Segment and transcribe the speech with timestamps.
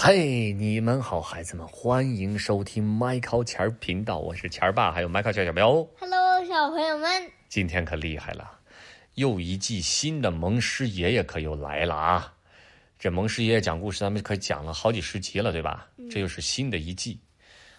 [0.00, 5.84] 嘿，你们好，孩子们，欢迎收听麦考钱儿频道，我是钱儿爸，还有麦考钱小喵。
[5.98, 8.48] Hello，小朋友们，今天可厉害了，
[9.14, 12.32] 又一季新的蒙师爷爷可又来了啊！
[12.96, 15.88] 这蒙师爷爷讲故事，咱们可讲了好几十集了，对吧？
[16.08, 17.18] 这又是新的一季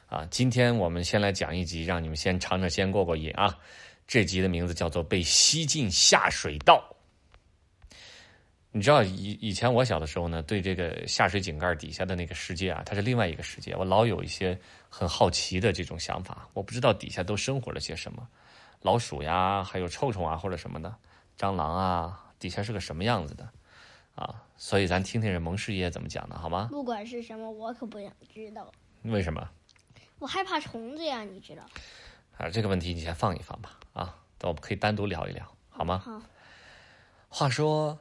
[0.07, 0.27] 啊！
[0.29, 3.57] 今天我们先来讲一集，让你们先尝尝鲜，过过瘾啊！
[4.05, 6.83] 这集的名字叫做《被吸进下水道》。
[8.71, 14.57] 你知道以以前我小的时候呢，对这个下水井盖底下的那个世界啊，它是另外一个世界，我老有一些
[14.89, 16.47] 很好奇的这种想法。
[16.53, 18.27] 我不知道底下都生活了些什么，
[18.81, 20.95] 老鼠呀，还有臭虫啊，或者什么的，
[21.37, 23.49] 蟑螂啊，底下是个什么样子的
[24.13, 24.43] 啊？
[24.55, 26.67] 所以咱听听这蒙师爷爷怎么讲的，好吗？
[26.69, 28.71] 不管是什么，我可不想知道。
[29.03, 29.49] 为什么
[30.19, 31.63] 我害怕虫子呀，你知道？
[32.37, 32.47] 啊？
[32.49, 35.97] 这个问题你先放一放吧，啊，等我们可以单独聊一聊，好吗？
[36.05, 36.21] 好，
[37.29, 37.97] 话说，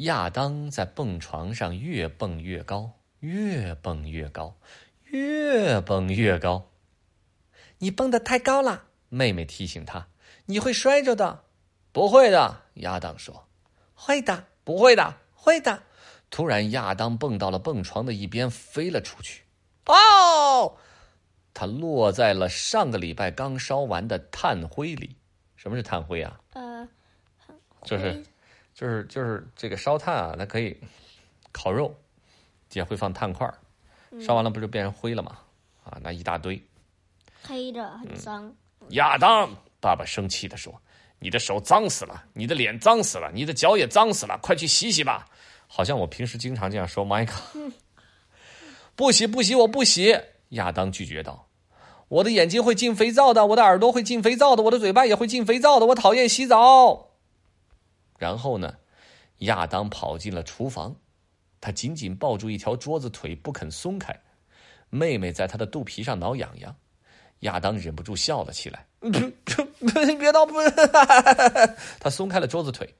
[0.00, 4.56] 亚当在蹦床上越蹦越高，越蹦越高，
[5.04, 6.70] 越蹦越高。
[7.78, 10.08] 你蹦得太高了，妹妹提醒他
[10.46, 11.44] ：“你会摔着的。”
[11.92, 13.48] 不会的，亚当说
[13.94, 15.82] ：“会的，不会的，会的。”
[16.30, 19.42] 突然，亚当蹦到了蹦床的一边，飞了出去。
[19.86, 20.76] 哦！
[21.52, 25.16] 他落在了上个礼拜刚烧完的炭灰里。
[25.56, 26.40] 什么是炭灰啊？
[26.54, 26.88] 呃，
[27.82, 28.24] 就是灰
[28.80, 30.74] 就是就是这个烧炭啊，它可以
[31.52, 31.94] 烤肉，
[32.70, 33.52] 底下会放炭块儿，
[34.22, 35.36] 烧完了不就变成灰了吗？
[35.84, 36.58] 啊，那一大堆。
[37.42, 38.50] 黑的很脏。
[38.92, 39.50] 亚当，
[39.82, 40.74] 爸爸生气地说
[41.20, 45.26] ：“你的手脏死了，你的脸脏死了，你的脚也脏死了，快去洗洗吧。”
[45.68, 47.04] 好像我平时经常这样说。
[47.04, 47.34] 迈克，
[48.96, 50.18] 不洗不洗，我不洗。
[50.50, 51.46] 亚当拒绝道
[52.08, 57.08] ：“我的眼睛会进肥皂的，我的耳朵会进肥皂的，我的嘴巴也会进肥皂的，我讨厌洗澡。”
[58.20, 58.76] 然后呢，
[59.38, 60.94] 亚当跑进了厨房，
[61.58, 64.14] 他紧紧抱住一条桌子腿不肯松开。
[64.90, 66.76] 妹妹在他的肚皮上挠痒痒，
[67.40, 68.86] 亚当忍不住笑了起来。
[69.00, 70.44] 别闹！
[70.44, 70.52] 不，
[71.98, 72.94] 他松开了桌子腿。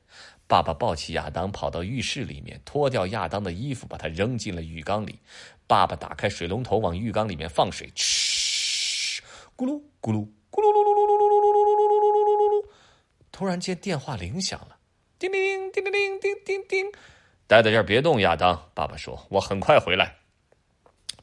[0.47, 5.19] 爸爸抱起亚当，跑到浴室里面，脱掉亚当的衣服，把他扔进了浴缸里。
[5.67, 9.21] 爸爸打开水龙头，往浴缸里面放水，嗤，
[9.55, 12.67] 咕噜咕噜咕噜噜噜噜噜噜噜噜噜噜噜噜。
[13.31, 14.77] 突然间，电话铃响了，
[15.21, 16.91] 叮铃叮铃铃叮叮叮。
[17.47, 18.71] 待在这儿别动，亚当。
[18.73, 20.17] 爸爸说：“我很快回来。”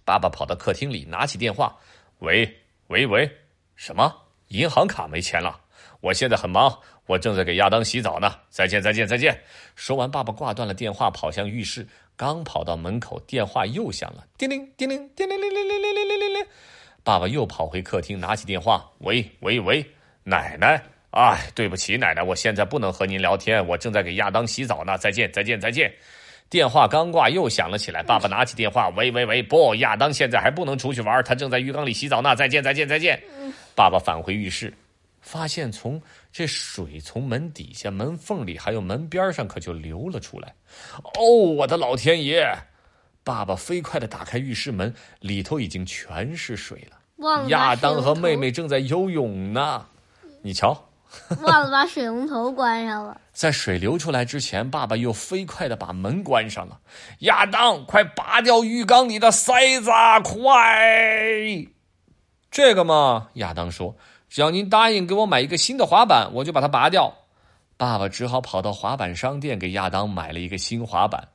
[0.05, 1.75] 爸爸跑到客厅里，拿起电话
[2.19, 2.47] ：“喂
[2.89, 3.27] 喂喂，
[3.75, 4.13] 什么？
[4.49, 5.59] 银行卡没钱了？
[5.99, 8.35] 我现在很忙，我正在给亚当洗澡呢。
[8.51, 9.41] 再见再见再见。”
[9.73, 11.87] 说完，爸爸挂断了电话，跑向浴室。
[12.15, 16.45] 刚跑到门口，电话又响了，叮铃叮铃叮铃铃铃铃铃铃铃铃铃。
[17.03, 19.83] 爸爸又跑回客厅，拿起电话：“喂喂喂，
[20.23, 20.83] 奶奶。”
[21.17, 24.95] 哎，对不起，奶奶，我现在不能和您聊天，我正在给亚当洗澡呢。
[24.99, 25.91] 再见，再见，再见。
[26.47, 28.03] 电话刚挂，又响了起来。
[28.03, 32.35] 爸爸拿起电话，喂喂喂，不，亚当现在还不能出去玩，他正在浴缸里洗澡呢。
[32.35, 33.19] 再见，再见，再见。
[33.73, 34.71] 爸爸返回浴室，
[35.19, 35.99] 发现从
[36.31, 40.53] 这水从门底下、门缝里还有门边上可就流了出来。
[41.15, 42.47] 哦，我的老天爷！
[43.23, 47.47] 爸爸飞快地打开浴室门，里头已经全是水了。
[47.47, 49.83] 亚当和妹妹正在游泳呢。
[50.43, 50.86] 你瞧。
[51.41, 53.19] 忘了把水龙头关上了。
[53.31, 56.79] 在水流出来之前，爸爸又飞快地把门关上了。
[57.19, 59.89] 亚当，快拔掉浴缸里的塞子，
[60.23, 61.67] 快！
[62.49, 63.95] 这个嘛，亚当说
[64.29, 67.13] ：“只要您答应给我买一个新的滑板，我就把它拔掉。”
[67.77, 71.27] 爸爸只好跑到滑板商店给亚当买了一个新滑板。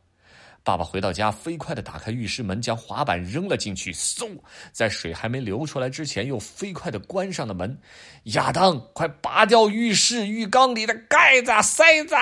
[0.65, 3.93] 爸爸回到家，飞快地打开浴室门，将滑板扔了进去。
[3.93, 4.39] 嗖，
[4.73, 7.77] 在水还没流出来之前，又飞快地关上了门。
[8.25, 12.15] 亚当，快拔掉浴室浴缸里的盖子、塞子！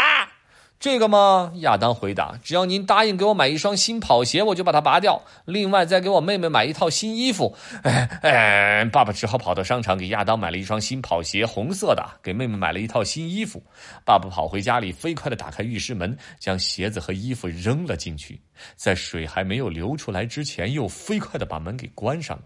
[0.81, 1.53] 这个吗？
[1.57, 5.21] 亚当回答：“只要您答应给我买一双新跑鞋，我就把它拔掉。
[5.45, 7.55] 另外，再给我妹妹买一套新衣服。
[7.85, 13.63] ”哎哎，爸爸只好跑到商场给亚当买了一双新跑鞋，红色的；给妹妹买了一套新衣服。
[14.07, 18.41] 爸爸跑回家里，飞快地打开浴室门，将鞋子和衣服扔了进去。
[18.75, 22.45] 在水还没有流出来之前，又飞快地把门给关上了。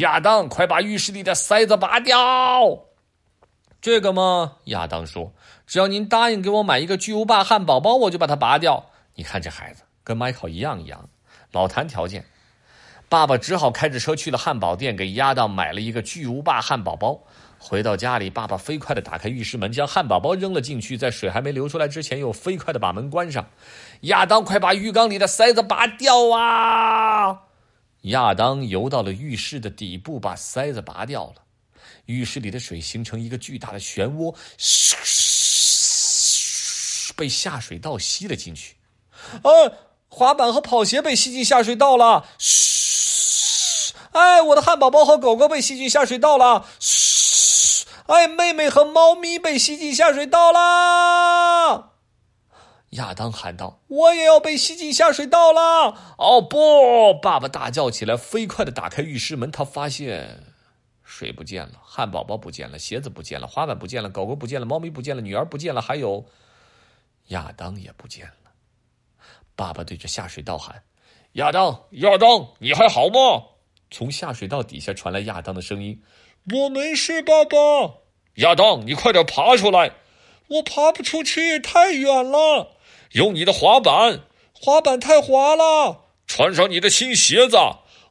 [0.00, 2.87] 亚当，快把浴室里的塞子拔掉！
[3.80, 4.56] 这个吗？
[4.64, 5.32] 亚当说
[5.66, 11.08] ：“只要您答应给我买一个巨无霸汉堡包，我就把它拔掉。”你看这孩子跟迈克一样一样，
[11.52, 12.24] 老谈条件。
[13.08, 17.18] 爸爸只好开着车去了汉堡店，给亚当买了一个巨无霸汉堡包。
[17.58, 23.46] 回到家里，爸爸飞快地打开浴室门，将汉堡包扔了进去，在水还没流出来之前，又飞快地把门关上。
[24.02, 27.42] 亚当，快把浴缸里的塞子拔掉啊！
[28.02, 31.34] 亚当游到了浴室的底部，把塞子拔掉了。
[32.08, 34.34] 浴室里的水形成一个巨大的漩涡，
[37.14, 38.76] 被下水道吸了进去。
[39.42, 39.50] 啊！
[40.10, 42.26] 滑板和跑鞋被吸进下水道了。
[42.38, 43.92] 嘘！
[44.12, 46.66] 哎，我的汉堡包和狗狗被吸进下水道了。
[46.80, 47.84] 嘘！
[48.08, 51.90] 哎，妹妹和猫咪被吸进下水道啦！
[52.92, 57.12] 亚当喊道：“我也要被吸进下水道了！”哦不！
[57.20, 59.50] 爸爸大叫起来，飞快的打开浴室门。
[59.50, 60.42] 他发现
[61.08, 66.26] 水不见了，汉堡包不见了，鞋子不见了，滑板不见了，狗狗不见了，猫咪不见了，女儿不见了，还有
[67.28, 68.52] 亚当也不见了。
[69.56, 70.82] 爸爸对着下水道喊
[71.32, 73.42] ：“亚当，亚当，你还好吗？”
[73.90, 76.02] 从下水道底下传来亚当的声音
[76.52, 77.56] ：“我没事，爸爸。”
[78.36, 79.94] 亚当，你快点爬出来！
[80.48, 82.76] 我爬不出去，太远了。
[83.12, 84.20] 用你的滑板，
[84.52, 86.04] 滑板太滑了。
[86.26, 87.56] 穿上你的新鞋子。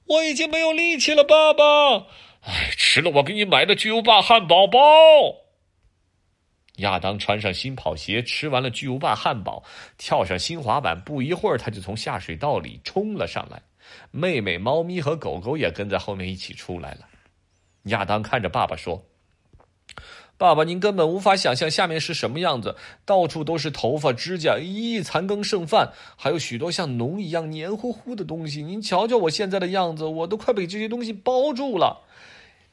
[0.08, 2.08] 我已经没有力气了，爸爸。
[2.42, 4.80] 哎，吃了我给你买的巨无霸汉堡包。
[6.78, 9.64] 亚当穿上新跑鞋，吃完了巨无霸汉堡，
[9.98, 13.62] 跳上新滑板，不一会儿他就从下水道里冲了上来。
[14.12, 17.08] 妹妹、猫咪和狗狗也跟在后面一起出来了。
[17.84, 19.04] 亚当看着爸爸说。
[20.38, 22.76] 爸爸，您根本无法想象下面是什么样子，
[23.06, 28.62] 到处都是头发、指甲，咦，残羹剩饭，还有许多像脓一样黏糊糊的东西。
[28.62, 32.04] 您瞧瞧我现在的样子，我都快被这些东西包住了，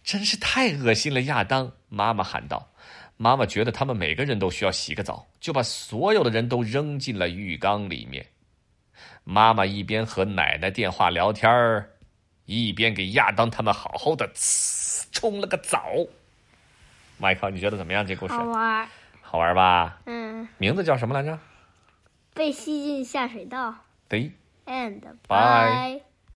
[0.03, 1.23] 真是太恶心了！
[1.23, 2.69] 亚当，妈妈喊道。
[3.17, 8.27] 妈妈觉得他们每个人都需要洗个澡，就把所有的人都扔进了浴缸里面。
[9.23, 11.89] 妈妈一边和奶奶电话聊天儿，
[12.45, 14.29] 一边给亚当他们好好的
[15.13, 15.81] 冲了个澡。
[17.19, 18.07] 麦克，你觉得怎么样？
[18.07, 18.89] 这故事好玩，
[19.23, 19.99] 好玩吧？
[20.07, 21.39] 嗯，名字叫什么来着？
[22.35, 23.75] 被吸进下水道。
[24.09, 24.33] 对。
[24.67, 26.01] And Bye.
[26.01, 26.14] bye.